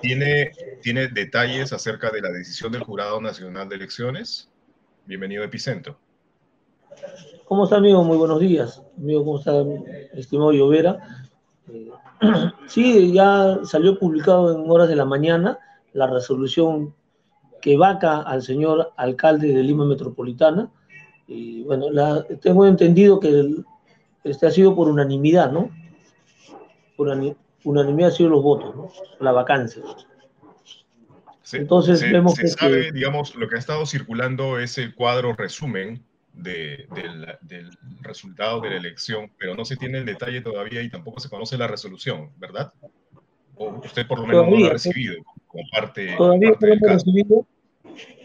[0.00, 0.52] ¿Tiene,
[0.82, 4.48] ¿Tiene detalles acerca de la decisión del Jurado Nacional de Elecciones?
[5.06, 5.98] Bienvenido Epicentro.
[7.46, 8.04] ¿Cómo está, amigo?
[8.04, 8.82] Muy buenos días.
[8.96, 9.52] Amigo, ¿cómo está,
[10.12, 11.26] estimado Llovera?
[11.72, 11.90] Eh,
[12.68, 15.58] sí, ya salió publicado en horas de la mañana
[15.92, 16.94] la resolución
[17.60, 20.70] que vaca al señor alcalde de Lima Metropolitana.
[21.26, 21.86] Y bueno,
[22.40, 23.64] tengo entendido que
[24.22, 25.70] este ha sido por unanimidad, ¿no?
[26.96, 27.10] Por
[27.64, 28.90] unanimidad han sido los votos, ¿no?
[29.20, 29.82] La vacancia.
[31.52, 36.04] Entonces vemos se que sabe, digamos, lo que ha estado circulando es el cuadro resumen
[36.34, 36.86] del,
[38.02, 41.56] resultado de la elección, pero no se tiene el detalle todavía y tampoco se conoce
[41.56, 42.72] la resolución, ¿verdad?
[43.56, 45.16] O usted por lo menos no lo ha recibido
[45.46, 47.46] como parte, todavía no lo recibido.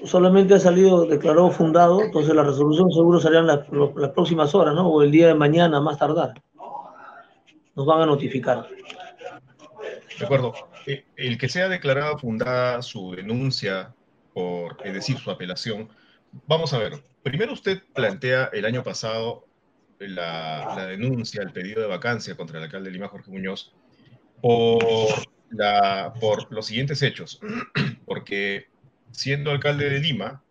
[0.04, 4.88] Solamente ha salido declarado fundado, entonces la resolución seguro saldrá en las próximas horas, ¿no?
[4.88, 6.34] O el día de mañana, más tardar.
[7.76, 8.68] Nos van a notificar.
[10.20, 10.54] De acuerdo.
[10.86, 13.94] Eh, el que sea declarada fundada su denuncia,
[14.34, 15.90] por, es decir, su apelación,
[16.48, 17.04] vamos a ver.
[17.24, 19.46] Primero usted plantea el año pasado
[20.00, 23.74] la, denuncia, el pedido de vacancia contra el alcalde de Lima, Jorge Muñoz,
[24.42, 25.10] por,
[25.50, 27.40] la, por los siguientes hechos.
[28.06, 28.68] Porque
[29.12, 30.44] siendo alcalde de Lima,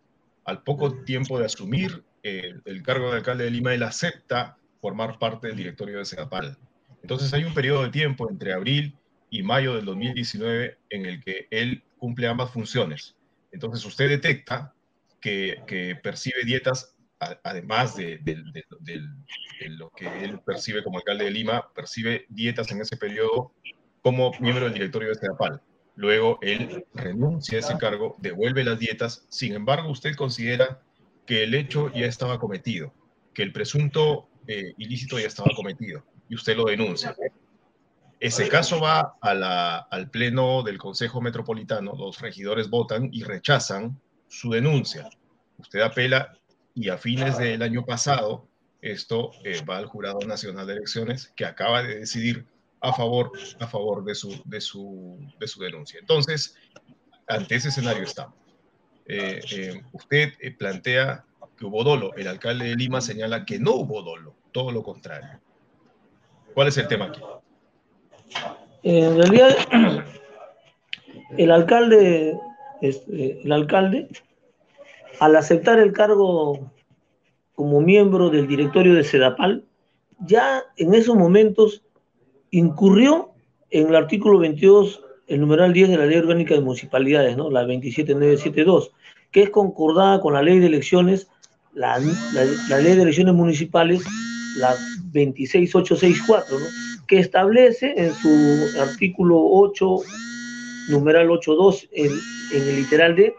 [0.45, 5.47] al poco tiempo de asumir el, cargo de alcalde de Lima, él acepta formar parte
[5.47, 6.57] del directorio de Segapal.
[7.01, 8.95] Entonces hay un periodo de tiempo entre abril
[9.33, 13.15] y mayo del 2019 en el que él cumple ambas funciones.
[13.51, 14.75] Entonces usted detecta
[15.19, 16.95] que, percibe dietas,
[17.43, 18.19] además de,
[19.69, 23.51] lo que él percibe como alcalde de Lima, percibe dietas en ese periodo
[24.03, 25.59] como miembro del directorio de CEDAPAL.
[25.95, 30.79] Luego él renuncia a ese cargo, devuelve las dietas, sin embargo usted considera
[31.25, 32.93] que el hecho ya estaba cometido,
[33.33, 37.15] que el presunto eh, ilícito ya estaba cometido y usted lo denuncia.
[38.23, 45.09] Ese caso va al Pleno del Consejo Metropolitano, los regidores votan y rechazan su denuncia.
[45.57, 46.31] Usted apela
[46.73, 48.47] y a fines del año pasado
[48.79, 52.45] esto eh, va al Jurado Nacional de Elecciones que acaba de decidir
[52.79, 55.99] a favor, a favor de, su, de, su, de su denuncia.
[55.99, 56.55] Entonces,
[57.27, 58.35] ante ese escenario estamos.
[59.05, 61.25] Eh, eh, usted plantea
[61.57, 62.13] que hubo dolo.
[62.15, 65.41] El alcalde de Lima señala que no hubo dolo, todo lo contrario.
[66.53, 67.19] ¿Cuál es el tema aquí?
[68.83, 69.55] En realidad,
[71.37, 72.37] el alcalde,
[72.81, 74.09] este, el alcalde,
[75.19, 76.71] al aceptar el cargo
[77.55, 79.63] como miembro del directorio de Sedapal,
[80.19, 81.83] ya en esos momentos
[82.51, 83.31] incurrió
[83.69, 87.49] en el artículo 22, el numeral 10 de la Ley Orgánica de Municipalidades, ¿no?
[87.49, 88.91] la 27972,
[89.31, 91.27] que es concordada con la Ley de Elecciones,
[91.73, 94.03] la, la Ley de Elecciones Municipales,
[94.57, 94.75] la
[95.11, 96.65] 26864, ¿no?
[97.07, 99.97] Que establece en su artículo 8,
[100.89, 102.11] numeral 8.2, en,
[102.53, 103.35] en el literal D,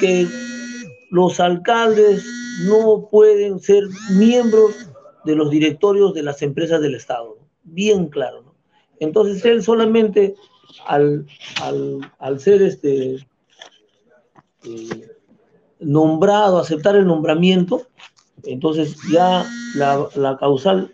[0.00, 0.26] que
[1.10, 2.24] los alcaldes
[2.66, 4.74] no pueden ser miembros
[5.24, 7.38] de los directorios de las empresas del Estado.
[7.64, 8.42] Bien claro.
[8.42, 8.54] ¿no?
[9.00, 10.34] Entonces él solamente
[10.86, 11.26] al,
[12.18, 13.26] al, ser este,
[14.64, 15.16] eh,
[15.80, 17.86] nombrado, aceptar el nombramiento,
[18.44, 20.92] entonces ya la, la causal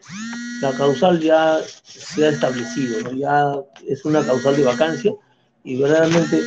[0.64, 5.14] la causal ya se ha establecido, ya es una causal de vacancia
[5.62, 6.41] y verdaderamente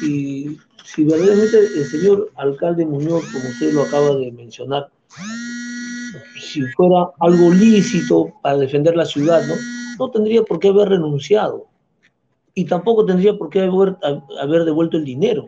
[0.00, 4.88] si, si verdaderamente el señor alcalde Muñoz, como usted lo acaba de mencionar,
[6.40, 9.54] si fuera algo lícito para defender la ciudad, ¿no?
[9.98, 11.66] no tendría por qué haber renunciado
[12.54, 13.96] y tampoco tendría por qué haber,
[14.40, 15.46] haber devuelto el dinero.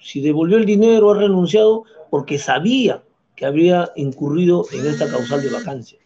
[0.00, 3.04] Si devolvió el dinero, ha renunciado porque sabía
[3.36, 5.98] que habría incurrido en esta causal de vacancia.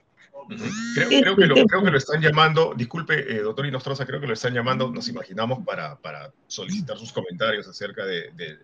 [0.95, 4.33] Creo, que lo, creo, que lo, están llamando, disculpe, eh, doctor Inostroza, creo que lo
[4.33, 8.31] están llamando, nos imaginamos, para, para solicitar sus comentarios acerca de...
[8.33, 8.59] de,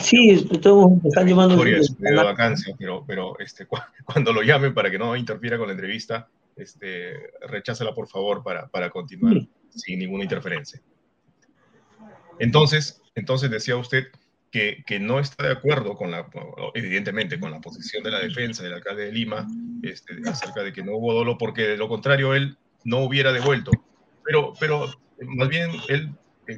[0.00, 1.56] sí, todos están llamando...
[1.56, 3.66] De, vacancia, pero, pero este,
[4.04, 8.68] cuando lo llamen para que no interfiera con la entrevista, este, recházala por favor para,
[8.68, 10.80] para continuar sin ninguna interferencia.
[12.38, 14.06] Entonces, entonces decía usted
[14.50, 16.26] que, no está de acuerdo con la,
[16.74, 19.46] evidentemente, con la posición de la defensa del alcalde de Lima
[19.90, 23.70] este, acerca de que no hubo dolo, porque de lo contrario él no hubiera devuelto.
[24.24, 24.86] Pero, pero
[25.20, 26.14] más bien él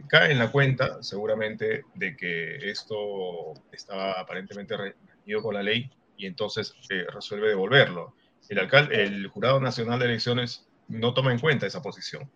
[0.08, 6.26] cae en la cuenta, seguramente, de que esto estaba aparentemente reñido con la ley y
[6.26, 8.14] entonces eh, resuelve devolverlo.
[8.48, 12.28] El, alcalde, el Jurado Nacional de Elecciones no toma en cuenta esa posición.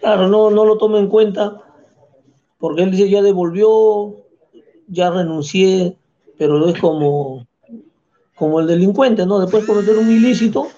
[0.00, 1.62] Claro, no, no lo toma en cuenta
[2.58, 4.16] porque él dice, ya devolvió,
[4.88, 5.96] ya renuncié,
[6.38, 7.45] pero es como,
[8.36, 9.40] como el delincuente, ¿no?
[9.40, 10.68] Después de cometer un ilícito,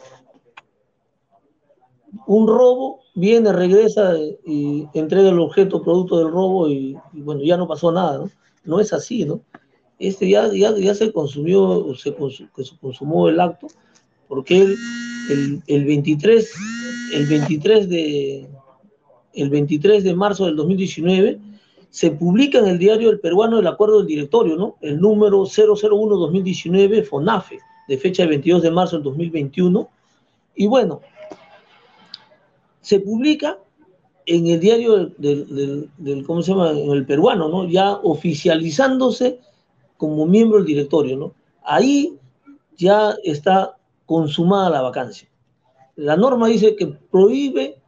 [2.26, 4.14] un robo, viene, regresa
[4.46, 8.30] y entrega el objeto producto del robo y, bueno, ya no pasó nada, ¿no?
[8.64, 9.40] No es así, ¿no?
[9.98, 13.66] Este ya, ya, ya se consumió, se, se consumó el acto,
[14.28, 14.76] porque él,
[15.30, 16.52] el, el, 23,
[17.14, 18.48] el 23 de
[19.34, 21.40] el 23 de marzo del 2019
[21.90, 24.76] se publica en el diario El Peruano el acuerdo del directorio, ¿no?
[24.80, 27.58] El número 001-2019 FONAFE,
[27.88, 29.88] de fecha del 22 de marzo del 2021.
[30.56, 31.00] Y bueno,
[32.80, 33.58] se publica
[34.26, 36.70] en el diario del, ¿cómo se llama?
[36.70, 37.66] En el peruano, ¿no?
[37.66, 39.40] Ya oficializándose
[39.96, 41.34] como miembro del directorio, ¿no?
[41.64, 42.18] Ahí
[42.76, 45.28] ya está consumada la vacancia.
[45.96, 47.80] La norma dice que prohíbe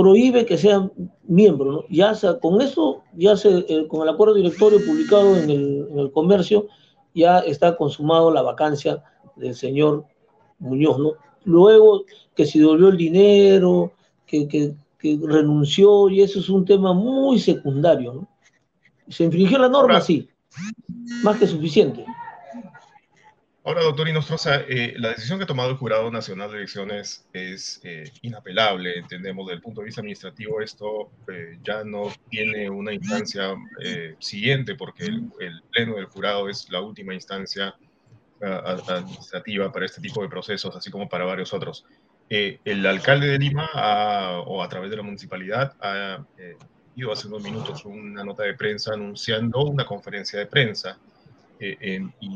[0.00, 0.90] prohíbe que sean
[1.24, 1.84] miembros, ¿no?
[1.90, 6.10] Ya con eso, ya se, eh, con el acuerdo directorio publicado en el, en el,
[6.10, 6.68] comercio,
[7.14, 9.02] ya está consumado la vacancia
[9.36, 10.06] del señor
[10.58, 11.12] Muñoz, ¿no?
[11.44, 12.04] Luego
[12.34, 13.92] que se devolvió el dinero,
[14.26, 18.28] que, que, que, renunció, y eso es un tema muy secundario, ¿no?
[19.08, 20.30] Se infringió la norma, sí,
[21.22, 22.06] más que suficiente.
[23.62, 27.78] Ahora, doctor Inostroza, eh, la decisión que ha tomado el Jurado Nacional de Elecciones es
[27.84, 32.94] eh, inapelable, entendemos, desde el punto de vista administrativo esto eh, ya no tiene una
[32.94, 33.54] instancia
[33.84, 37.74] eh, siguiente porque el, el, Pleno del Jurado es la última instancia
[38.40, 41.84] administrativa para este tipo de procesos, así como para varios otros.
[42.30, 43.68] el alcalde de Lima,
[44.46, 46.24] o a través de la municipalidad, ha
[46.96, 50.98] ido hace unos minutos una nota de prensa anunciando una conferencia de prensa
[51.62, 52.28] eh, y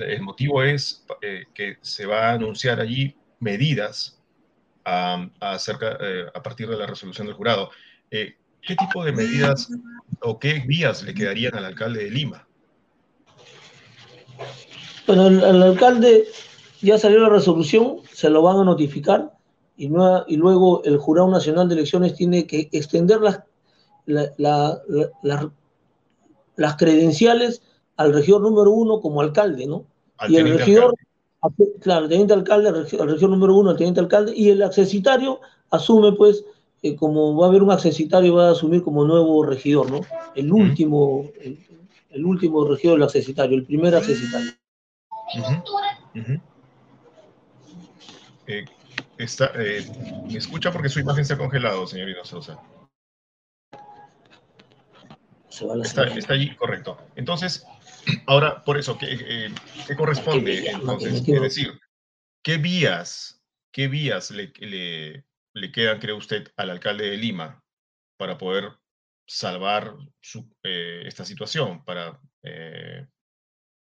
[0.00, 4.20] el motivo es eh, que se va a anunciar allí medidas
[4.84, 7.70] a, a, eh, a partir de la resolución del jurado.
[8.10, 9.68] ¿Qué tipo de medidas
[10.20, 12.46] o qué vías le quedarían al alcalde de Lima?
[15.06, 16.26] Bueno, el, el alcalde
[16.80, 19.32] ya salió la resolución, se lo van a notificar
[19.76, 23.40] y, luego el Jurado Nacional de Elecciones tiene que extender las,
[24.06, 24.80] la, la,
[25.22, 25.52] la,
[26.56, 27.62] las credenciales
[27.96, 29.84] al regidor número uno como alcalde, ¿no?
[30.18, 30.94] Al y el regidor,
[31.40, 31.72] alcalde.
[31.80, 35.40] claro, el teniente alcalde, el regidor número uno, el teniente alcalde, y el accesitario
[35.70, 36.44] asume, pues,
[36.82, 40.00] eh, como va a haber un accesitario, va a asumir como nuevo regidor, ¿no?
[40.34, 41.58] El último, el,
[42.10, 44.52] el último regidor del accesitario, el primer accesitario.
[45.34, 45.62] Uh -huh.
[46.14, 46.40] Uh -huh.
[48.46, 48.64] Eh,
[49.18, 49.84] está, eh,
[50.30, 52.58] ¿Me escucha porque su imagen se ha congelado, señorita Sosa?
[55.52, 56.96] Está, está, allí, correcto.
[57.14, 57.66] Entonces,
[58.26, 59.54] ahora, por eso, ¿qué, eh,
[59.86, 60.70] qué corresponde?
[60.70, 61.78] Entonces, es decir,
[62.42, 67.62] ¿qué vías, qué vías le, le, le, quedan, cree usted, al alcalde de Lima
[68.16, 68.72] para poder
[69.26, 73.06] salvar su, eh, esta situación, para, eh,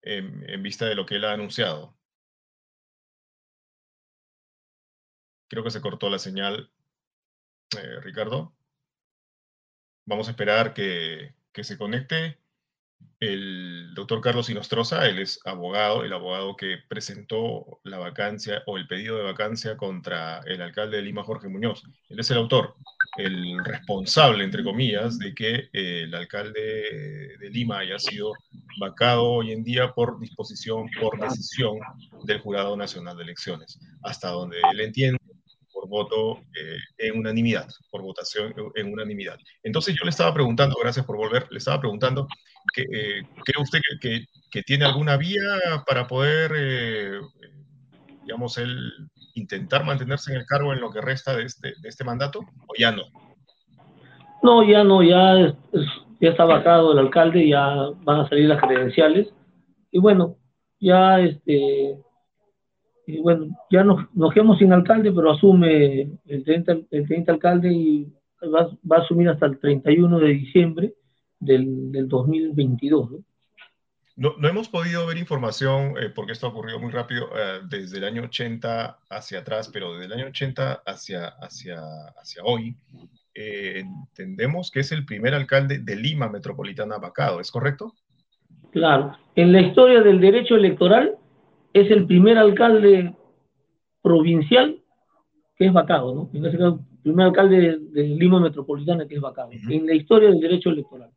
[0.02, 1.96] en, en, vista de lo que él ha anunciado?
[5.48, 6.72] Creo que se cortó la señal,
[7.76, 8.56] eh, Ricardo.
[10.06, 12.38] Vamos a esperar que, que se conecte
[13.20, 18.86] el doctor Carlos Inostroza, él es abogado, el abogado que presentó la vacancia o el
[18.86, 21.82] pedido de vacancia contra el alcalde de Lima, Jorge Muñoz.
[22.08, 22.76] Él es el autor,
[23.18, 28.32] el responsable, entre comillas, de que eh, el alcalde de Lima haya sido
[28.78, 31.78] vacado hoy en día por disposición, por decisión
[32.24, 35.18] del Jurado Nacional de Elecciones, hasta donde él entiende
[35.90, 39.38] voto eh, en unanimidad, por votación en unanimidad.
[39.62, 42.26] Entonces yo le estaba preguntando, gracias por volver, le estaba preguntando,
[42.76, 45.42] eh, ¿cree usted que, tiene alguna vía
[45.86, 47.20] para poder, eh,
[48.22, 48.90] digamos, él
[49.34, 52.72] intentar mantenerse en el cargo en lo que resta de este, de este mandato o
[52.78, 53.02] ya no?
[54.42, 55.54] No, ya no, ya,
[56.20, 59.28] ya está vacado el alcalde, ya van a salir las credenciales
[59.90, 60.36] y bueno,
[60.80, 61.98] ya este
[63.14, 67.72] y bueno, ya nos, nos quedamos sin alcalde, pero asume el teniente, el teniente alcalde
[67.72, 68.12] y
[68.42, 70.94] va, va, a asumir hasta el 31 de diciembre
[71.38, 73.10] del, del 2022.
[73.10, 73.18] ¿no?
[74.20, 77.96] No, no, hemos podido ver información, eh, porque esto ha ocurrido muy rápido, eh, desde
[77.96, 81.78] el año 80 hacia atrás, pero desde el año 80 hacia, hacia,
[82.18, 82.76] hacia hoy,
[83.34, 87.94] eh, entendemos que es el primer alcalde de Lima Metropolitana vacado, ¿es correcto?
[88.72, 89.16] Claro.
[89.36, 91.16] En la historia del derecho electoral,
[91.72, 93.14] es el primer alcalde
[94.02, 94.82] provincial
[95.56, 96.30] que es vacado, ¿no?
[96.32, 99.74] En este caso, el primer alcalde de, de Lima Metropolitana que es vacado, uh -huh.
[99.74, 101.10] en la historia del derecho electoral.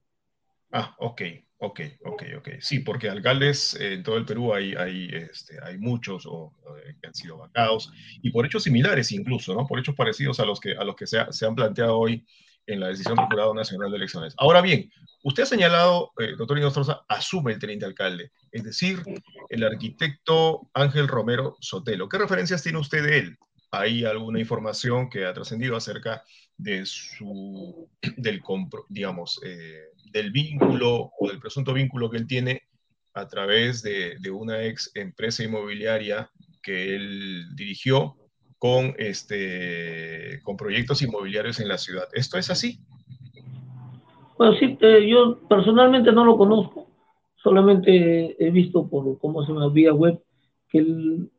[0.71, 1.21] Ah, ok,
[1.59, 2.49] ok, ok, ok.
[2.59, 6.51] Sí, porque alcaldes eh, en todo el Perú hay, hay, este, hay muchos o,
[6.85, 7.91] eh, que han sido vacados
[8.21, 9.65] y por hechos similares incluso, ¿no?
[9.67, 12.25] Por hechos parecidos a los que, a los que se, ha, se han planteado hoy
[12.67, 14.33] en la decisión del Jurado Nacional de Elecciones.
[14.37, 14.89] Ahora bien,
[15.23, 19.01] usted ha señalado, eh, doctor Inostroza, asume el teniente alcalde, es decir,
[19.49, 22.09] el arquitecto Ángel Romero Sotelo.
[22.09, 23.37] ¿Qué referencias tiene usted de él
[23.73, 26.23] hay alguna información que ha trascendido acerca
[26.57, 28.41] de su, del,
[28.87, 32.61] digamos, eh, del vínculo o del presunto vínculo que él tiene
[33.15, 36.29] a través de, de, una ex empresa inmobiliaria
[36.61, 38.15] que él dirigió
[38.63, 42.05] con, este, con proyectos inmobiliarios en la ciudad.
[42.13, 42.79] ¿Esto es así?
[44.37, 46.87] Bueno, sí, eh, yo personalmente no lo conozco,
[47.35, 50.17] solamente he visto por cómo se me vía web
[50.69, 51.29] que él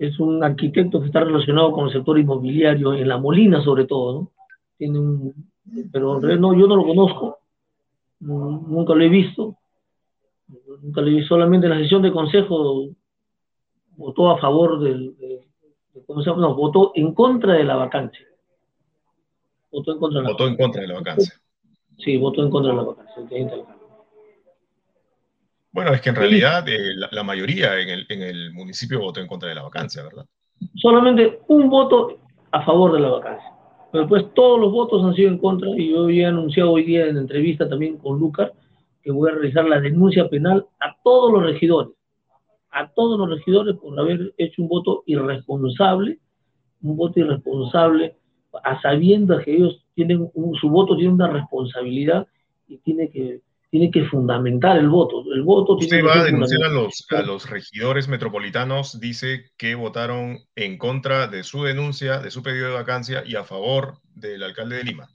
[0.00, 4.12] es un arquitecto que está relacionado con el sector inmobiliario, en La Molina sobre todo,
[4.12, 4.32] ¿no?
[4.78, 5.32] Tiene un,
[5.92, 7.38] pero no, yo no lo conozco,
[8.18, 9.54] nunca lo he visto,
[10.82, 12.88] nunca lo he visto, solamente en la sesión de consejo
[13.96, 15.37] votó a favor del, de,
[16.06, 16.42] ¿cómo se llama?
[16.42, 18.26] No, votó en contra de la vacancia.
[19.70, 21.34] Votó en contra de la, votó en contra de la vacancia.
[21.98, 23.78] Sí, votó en contra de la vacancia,
[25.70, 29.26] bueno, es que en realidad eh, la, mayoría en el, en el, municipio votó en
[29.26, 30.24] contra de la vacancia, ¿verdad?
[30.74, 32.18] Solamente un voto
[32.50, 33.52] a favor de la vacancia.
[33.92, 37.06] Pero después todos los votos han sido en contra y yo he anunciado hoy día
[37.06, 38.52] en entrevista también con Lucar
[39.02, 41.92] que voy a realizar la denuncia penal a todos los regidores,
[42.78, 46.18] a todos los regidores por haber hecho un voto irresponsable,
[46.82, 48.16] un voto irresponsable,
[48.64, 50.30] a sabiendas que ellos tienen,
[50.60, 52.26] su voto tiene una responsabilidad
[52.68, 55.22] y tiene que tiene que fundamentar el voto.
[55.30, 60.38] El voto Usted va a denunciar a los, a los regidores metropolitanos, dice que votaron
[60.56, 64.76] en contra de su denuncia, de su pedido de vacancia y a favor del alcalde
[64.76, 65.08] de Lima.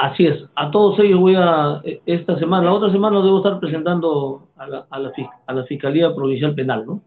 [0.00, 3.58] Así es, a todos ellos voy a, e, esta semana, la otra semana debo estar
[3.58, 5.12] presentando a la, a la,
[5.44, 7.02] a la Fiscalía Provincial Penal, ¿no?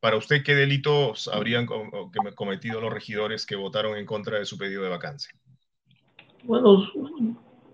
[0.00, 1.66] Para usted, ¿qué delitos habrían
[2.34, 5.30] cometido los regidores que votaron en contra de su pedido de vacancia?
[6.44, 6.88] Bueno,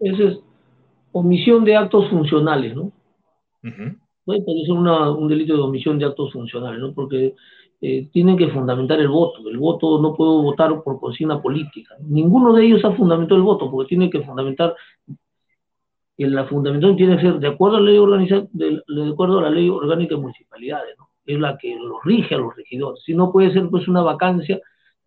[0.01, 0.39] ese es
[1.13, 2.91] omisión de actos funcionales, ¿no?
[4.27, 6.93] Puede ser un delito de omisión de actos funcionales, ¿no?
[6.93, 7.35] Porque
[7.81, 9.49] eh, tienen que fundamentar el voto.
[9.49, 11.95] El voto no puedo votar por consigna política.
[12.01, 14.75] Ninguno de ellos ha fundamentado el voto, porque tiene que fundamentar.
[16.19, 19.43] La fundamentación tiene que ser de acuerdo a la ley organiza, de, de, acuerdo a
[19.43, 21.11] la ley orgánica de municipalidades, ¿no?
[21.25, 23.03] Es la que los rige a los regidores.
[23.05, 24.61] Si no puede ser pues una vacancia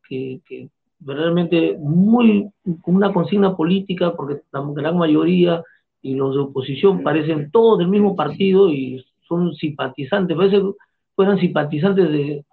[0.08, 0.70] que, que
[1.02, 2.50] realmente muy
[2.82, 5.64] con una consigna política, porque la gran mayoría
[6.02, 10.72] y los de oposición parecen todos del mismo partido y son simpatizantes, parece que
[11.16, 12.44] fueran simpatizantes de,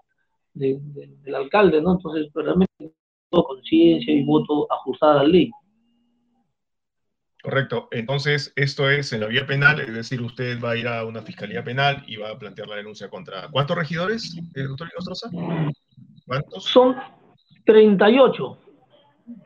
[0.55, 1.95] del alcalde, ¿no?
[1.95, 2.93] Entonces, realmente,
[3.31, 5.51] conciencia y voto ajustada a la ley.
[7.43, 7.89] Correcto.
[7.93, 11.23] Entonces, esto es en la vía penal, es decir, usted va a ir a una
[11.23, 13.49] fiscalía penal y va a plantear la denuncia contra.
[13.51, 15.31] ¿Cuántos regidores, eh, doctor Inostroza?
[16.27, 16.65] ¿Cuántos?
[16.65, 16.97] Son
[17.67, 18.59] 38.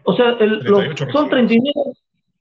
[0.05, 0.67] O sea, el,
[1.13, 1.73] son 39.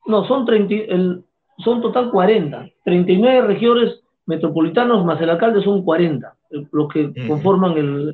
[0.05, 1.25] No, son 30, el,
[1.63, 2.69] son total 40.
[2.85, 3.98] 39 regiones
[4.29, 6.35] metropolitanos más el alcalde son 40,
[6.71, 8.13] los que conforman el,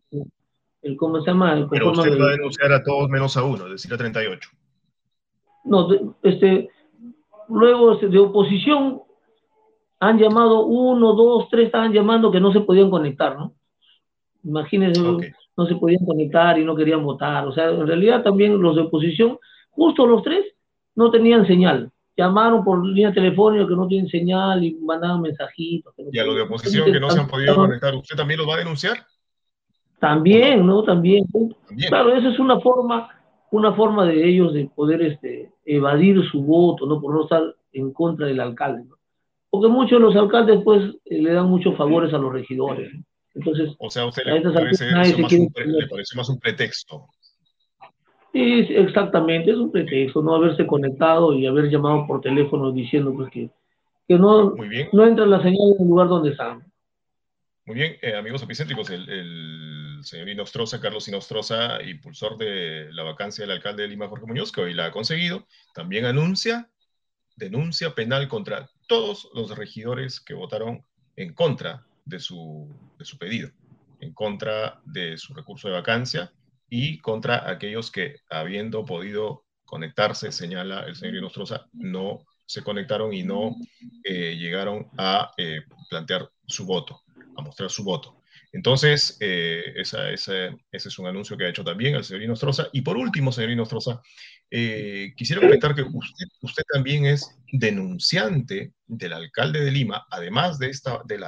[0.81, 1.51] el, ¿cómo se llama?
[1.51, 4.49] El, Pero usted va a denunciar a todos menos a uno, es decir, a 38.
[5.65, 5.89] No,
[6.23, 6.69] este,
[7.49, 9.01] luego este, de oposición
[9.99, 13.53] han llamado uno, dos, tres, estaban llamando que no se podían conectar, ¿no?
[14.45, 17.45] Imagínense, no se podían conectar y no querían votar.
[17.45, 19.37] O sea, en realidad también los de oposición,
[19.71, 20.45] justo los tres,
[20.95, 25.93] no tenían señal llamaron por línea telefónica que no tienen señal y mandaron mensajitos.
[25.97, 28.55] y a los de oposición que no se han podido conectar, ¿usted también los va
[28.55, 29.05] a denunciar?
[29.99, 30.83] También, ¿no?
[30.83, 31.25] También.
[31.87, 33.09] Claro, esa es una forma,
[33.51, 37.01] una forma de ellos de poder este, evadir su voto, ¿no?
[37.01, 37.43] Por no estar
[37.73, 38.95] en contra del alcalde, ¿no?
[39.49, 42.91] Porque muchos de los alcaldes, pues, eh, le dan muchos favores a los regidores.
[43.33, 47.07] Entonces, o sea, a usted le parece, le parece más un pretexto
[48.35, 53.31] Sí, exactamente, es un pretexto, no haberse conectado y haber llamado por teléfono diciendo pues
[53.31, 53.49] que,
[54.09, 54.53] que no,
[54.91, 56.69] no entra la señal en el lugar donde están.
[57.65, 63.43] Muy bien, eh, amigos epicéntricos, el, el, señor Inostroza, Carlos Inostroza, impulsor de la vacancia
[63.43, 66.69] del alcalde de Lima, Jorge Muñoz, que hoy la ha conseguido, también anuncia
[67.37, 70.83] denuncia penal contra todos los regidores que votaron
[71.15, 72.67] en contra de su,
[72.99, 73.49] de su pedido,
[74.01, 76.33] en contra de su recurso de vacancia
[76.69, 83.23] y contra aquellos que, habiendo podido conectarse, señala el señor Inostroza, no se conectaron y
[83.23, 83.55] no
[84.03, 87.01] eh, llegaron a eh, plantear su voto,
[87.35, 88.21] a mostrar su voto.
[88.51, 92.69] Entonces, eh, esa, ese es un anuncio que ha hecho también el señor Inostroza.
[92.71, 94.01] Y por último, señor Inostroza,
[94.49, 95.83] quisiera comentar que
[96.41, 101.25] usted, también es denunciante del alcalde de Lima, además de, esta, del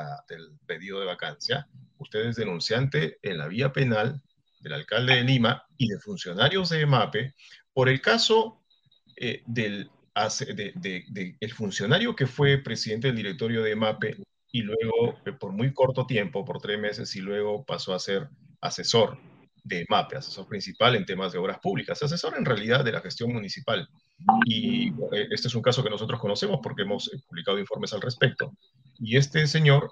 [0.66, 1.68] pedido de vacancia,
[1.98, 4.22] usted es denunciante en la vía penal
[4.68, 7.34] del alcalde de Lima y de funcionarios de EMAPE
[7.74, 8.62] por el caso
[9.16, 9.90] eh, del
[10.56, 14.18] de, el funcionario que fue presidente del directorio de EMAPE
[14.52, 18.28] y luego, eh, por muy corto tiempo, por tres meses, y luego pasó a ser
[18.62, 19.20] asesor
[19.64, 23.32] de MAPE, asesor principal en temas de obras públicas, asesor en realidad de la gestión
[23.32, 23.88] municipal.
[24.46, 28.58] Y eh, este es un caso que nosotros conocemos porque hemos publicado informes al respecto.
[28.98, 29.92] Y este señor,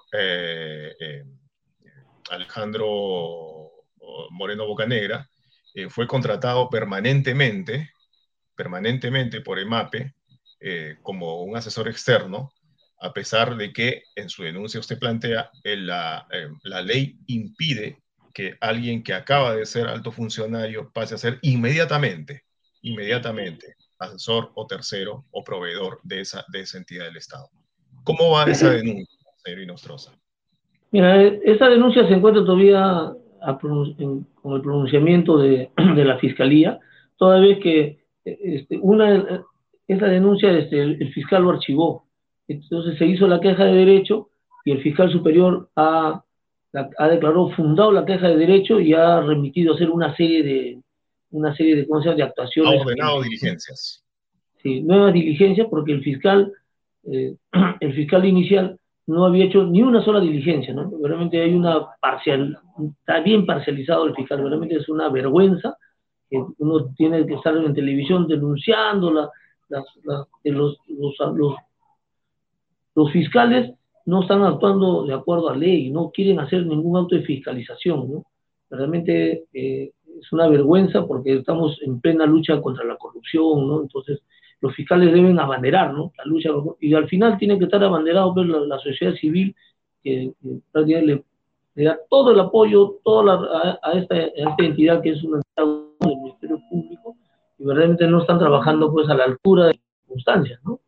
[2.30, 3.55] Alejandro
[4.30, 5.28] Moreno Bocanegra,
[5.90, 7.90] fue contratado permanentemente,
[8.54, 10.14] permanentemente por EMAPE
[11.02, 12.50] como un asesor externo,
[13.00, 16.26] a pesar de que en su denuncia usted plantea la,
[16.62, 17.98] la ley impide
[18.32, 22.44] que alguien que acaba de ser alto funcionario pase a ser inmediatamente,
[22.82, 27.48] inmediatamente asesor o tercero o proveedor de esa, de esa entidad del Estado.
[28.04, 30.12] ¿Cómo va esa denuncia, señor Inostroza?
[30.90, 33.12] Mira, esa denuncia se encuentra todavía
[33.54, 36.78] con el pronunciamiento de, de, la Fiscalía,
[37.16, 39.44] toda vez que este, una,
[39.86, 42.06] esa denuncia este, el, fiscal lo archivó.
[42.48, 44.28] Entonces se hizo la queja de derecho
[44.64, 46.22] y el fiscal superior ha
[46.98, 50.78] ha declarado fundado la queja de derecho y ha remitido a hacer una serie de
[51.30, 52.80] una serie de, de actuaciones.
[52.80, 54.04] Ha ordenado diligencias.
[54.62, 56.52] Sí, nuevas diligencias porque el fiscal,
[57.04, 57.34] eh,
[57.80, 60.90] el fiscal inicial no había hecho ni una sola diligencia, ¿no?
[61.02, 62.58] Realmente hay una parcial,
[63.00, 65.76] está bien parcializado el fiscal, realmente es una vergüenza
[66.28, 69.30] que uno tiene que estar en televisión denunciando la,
[70.44, 71.56] los, los,
[72.94, 73.72] los fiscales
[74.06, 78.24] no están actuando de acuerdo a ley, no quieren hacer ningún auto de fiscalización, ¿no?
[78.70, 83.82] Realmente eh, es una vergüenza porque estamos en plena lucha contra la corrupción, ¿no?
[83.82, 84.22] Entonces,
[84.60, 86.12] los fiscales deben abanderar, ¿no?
[86.18, 89.54] La lucha, y al final tiene que estar abanderado pues, la, sociedad civil
[90.02, 90.32] que,
[90.74, 91.24] le,
[91.84, 94.16] da todo el apoyo toda a, esta,
[94.58, 97.16] entidad que es una entidad del Ministerio Público
[97.58, 100.80] y verdaderamente no están trabajando pues a la altura de las circunstancias, ¿no?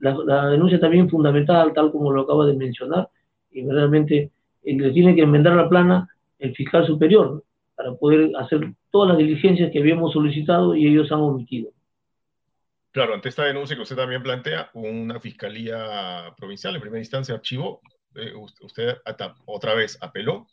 [0.00, 3.08] la, denuncia también fundamental, tal como lo acaba de mencionar,
[3.50, 4.30] y realmente
[4.62, 7.42] eh, le tiene que enmendar la plana el fiscal superior
[7.76, 11.70] para poder hacer todas las diligencias que habíamos solicitado y ellos han omitido.
[12.92, 17.80] Claro, ante esta denuncia que usted también plantea, una fiscalía provincial en primera instancia archivó,
[18.16, 18.96] eh, usted
[19.46, 20.48] otra vez apeló,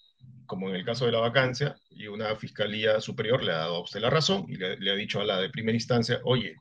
[0.46, 3.82] como en el caso de la vacancia, y una fiscalía superior le ha dado a
[3.82, 6.56] usted la razón y le, le ha dicho a la de primera instancia, oye,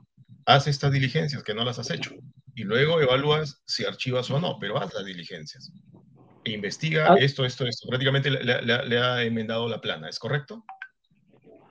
[0.47, 2.15] haz estas diligencias que no las has hecho
[2.57, 5.71] y luego evalúas si archivas o no, pero haz las diligencias.
[6.43, 7.17] E investiga ah.
[7.21, 7.87] esto, esto, esto.
[7.89, 10.65] Prácticamente le, ha enmendado la plana, ¿es correcto?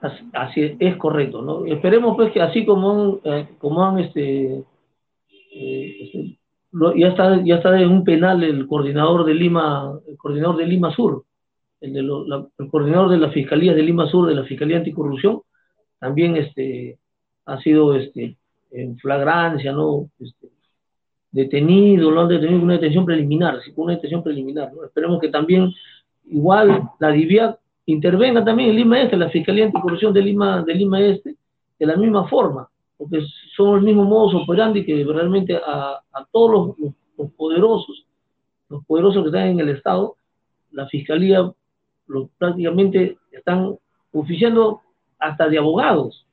[0.00, 1.64] Así, es correcto, ¿no?
[1.66, 4.64] Esperemos pues que así como, eh, como han este,
[5.52, 6.38] eh, este
[6.96, 10.94] ya está ya está en un penal el coordinador de Lima, el coordinador de Lima
[10.94, 11.24] Sur,
[11.80, 15.40] el, de el coordinador de la Fiscalía de Lima Sur, de la Fiscalía Anticorrupción,
[15.98, 16.98] también este,
[17.46, 18.36] ha sido este,
[18.70, 20.10] en flagrancia, ¿no?
[20.20, 20.48] Este,
[21.30, 24.70] detenido, lo han detenido con una detención preliminar, sí, con una detención preliminar.
[24.84, 25.72] Esperemos que también,
[26.24, 31.00] igual, la DIVIAC intervenga también en Lima Este, la Fiscalía Anticorrupción de Lima, de Lima
[31.00, 31.36] Este,
[31.78, 32.68] de la misma forma,
[32.98, 33.20] porque
[33.56, 36.00] son el mismo modo operandi que realmente a,
[36.32, 36.76] todos
[37.16, 38.06] los, poderosos,
[38.68, 40.16] los poderosos que están en el Estado,
[40.72, 41.50] la Fiscalía
[42.38, 43.76] prácticamente están
[44.12, 44.80] oficiando
[45.18, 46.26] hasta de abogados,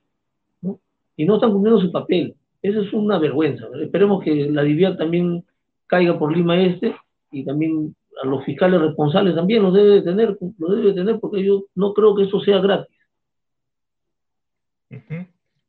[0.62, 0.80] ¿no?
[1.16, 2.36] y no están cumpliendo su papel.
[2.62, 3.68] Eso es una vergüenza.
[3.82, 5.44] Esperemos que la DIVIAC también
[5.88, 6.96] caiga por Lima Este
[7.32, 11.66] y también a los fiscales responsables también los debe tener, lo debe tener porque yo
[11.76, 12.96] no creo que eso sea gratis.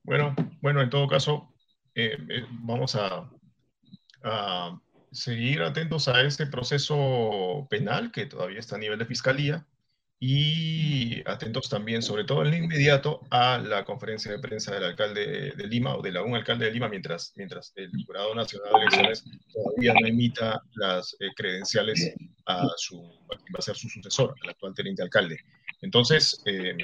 [0.02, 1.54] Bueno, bueno, en todo caso,
[1.94, 3.30] eh, eh, vamos a,
[4.22, 4.80] a,
[5.10, 9.66] seguir atentos a este proceso penal que todavía está a nivel de fiscalía
[10.18, 15.52] y atentos también, sobre todo en lo inmediato, a la conferencia de prensa del alcalde
[15.56, 19.24] de Lima o de un alcalde de Lima, mientras, mientras el Jurado Nacional de Elecciones
[19.52, 22.14] todavía no emita las eh, credenciales
[22.46, 25.38] a, su, va a ser su sucesor, al actual teniente alcalde.
[25.80, 26.76] Entonces, eh,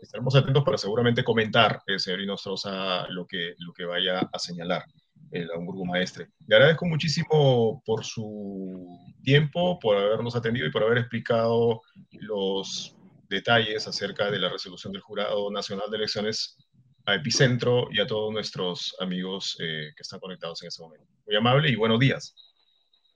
[0.00, 4.84] estaremos atentos para seguramente comentar, el señor Inostroza, lo que, lo que vaya a señalar
[5.30, 6.28] el grupo Maestre.
[6.46, 12.96] Le agradezco muchísimo por su tiempo, por habernos atendido y por haber explicado los
[13.28, 16.56] detalles acerca de la resolución del Jurado Nacional de Elecciones
[17.04, 21.06] a Epicentro y a todos nuestros amigos eh, que están conectados en este momento.
[21.26, 22.34] Muy amable y buenos días.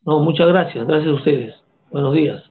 [0.04, 0.86] No, muchas gracias.
[0.86, 1.61] Gracias a ustedes.
[1.92, 2.42] Buenos días.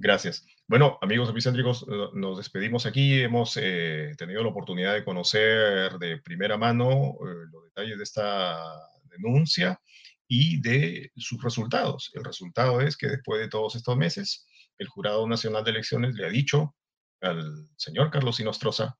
[0.00, 0.44] Gracias.
[0.66, 3.22] Bueno, amigos epicéntricos, nos despedimos aquí.
[3.22, 8.60] Hemos eh, tenido la oportunidad de conocer de primera mano eh, los detalles de esta
[9.04, 9.80] denuncia
[10.26, 12.10] y de sus resultados.
[12.14, 14.44] El resultado es que después de todos estos meses,
[14.76, 16.74] el Jurado Nacional de Elecciones le ha dicho
[17.20, 18.98] al señor Carlos Inostroza,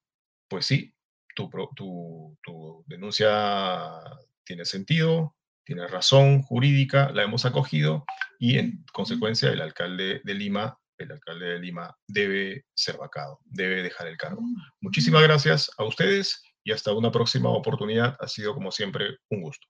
[0.48, 0.94] pues sí,
[1.34, 3.90] tu denuncia
[4.44, 5.34] tiene sentido,
[5.64, 8.04] tiene razón jurídica, la hemos acogido
[8.38, 13.82] y en consecuencia el alcalde de Lima el alcalde de Lima debe ser vacado, debe
[13.82, 14.42] dejar el cargo.
[14.80, 18.16] Muchísimas gracias a ustedes y hasta una próxima oportunidad.
[18.20, 19.66] Ha sido como siempre un gusto.